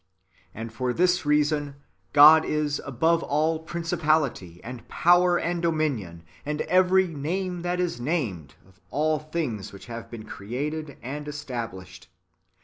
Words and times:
And 0.55 0.73
for 0.73 0.93
this 0.93 1.27
reason 1.27 1.75
God 2.11 2.43
is 2.43 2.81
"above 2.83 3.21
all 3.21 3.59
principality, 3.59 4.59
and 4.63 4.87
power, 4.87 5.37
and 5.37 5.61
dominion, 5.61 6.23
and 6.43 6.61
every 6.61 7.05
name 7.07 7.61
that 7.61 7.79
is 7.79 8.01
named," 8.01 8.55
^ 8.65 8.67
of 8.67 8.79
all 8.89 9.19
things 9.19 9.71
which 9.71 9.85
have 9.85 10.09
been 10.09 10.23
created 10.25 10.97
and 11.03 11.27
established. 11.27 12.09